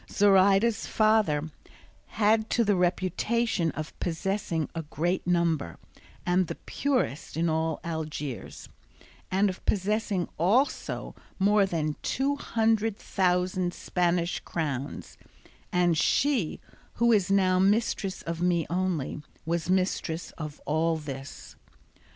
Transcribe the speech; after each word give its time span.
Zoraida's 0.11 0.87
father 0.87 1.51
had 2.17 2.49
to 2.49 2.63
the 2.63 2.75
reputation 2.75 3.69
of 3.73 3.93
possessing 3.99 4.67
a 4.73 4.81
great 4.81 5.27
number, 5.27 5.77
and 6.25 6.47
the 6.47 6.55
purest 6.55 7.37
in 7.37 7.47
all 7.49 7.79
Algiers, 7.83 8.67
and 9.29 9.47
of 9.47 9.63
possessing 9.67 10.27
also 10.39 11.13
more 11.37 11.67
than 11.67 11.97
two 12.01 12.35
hundred 12.35 12.97
thousand 12.97 13.75
Spanish 13.75 14.39
crowns; 14.39 15.19
and 15.71 15.95
she, 15.95 16.59
who 16.93 17.11
is 17.11 17.29
now 17.29 17.59
mistress 17.59 18.23
of 18.23 18.41
me 18.41 18.65
only, 18.71 19.21
was 19.45 19.69
mistress 19.69 20.31
of 20.31 20.59
all 20.65 20.97
this. 20.97 21.55